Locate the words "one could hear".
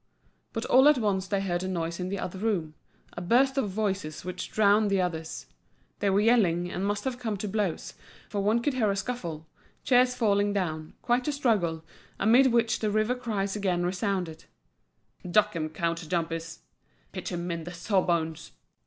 8.41-8.89